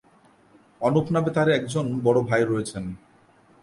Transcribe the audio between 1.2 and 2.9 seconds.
তার একজন বড়ো ভাই রয়েছেন।